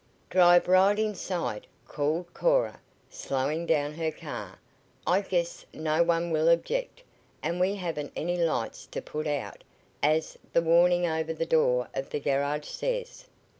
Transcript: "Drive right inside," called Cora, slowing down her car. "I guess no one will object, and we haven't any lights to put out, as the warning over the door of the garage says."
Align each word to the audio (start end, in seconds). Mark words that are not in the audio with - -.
"Drive 0.31 0.67
right 0.67 0.97
inside," 0.97 1.67
called 1.87 2.25
Cora, 2.33 2.79
slowing 3.07 3.67
down 3.67 3.93
her 3.93 4.09
car. 4.09 4.57
"I 5.05 5.21
guess 5.21 5.63
no 5.75 6.01
one 6.01 6.31
will 6.31 6.49
object, 6.49 7.03
and 7.43 7.59
we 7.59 7.75
haven't 7.75 8.11
any 8.15 8.37
lights 8.39 8.87
to 8.87 8.99
put 9.03 9.27
out, 9.27 9.63
as 10.01 10.39
the 10.53 10.61
warning 10.63 11.05
over 11.05 11.35
the 11.35 11.45
door 11.45 11.87
of 11.93 12.09
the 12.09 12.19
garage 12.19 12.65
says." 12.67 13.25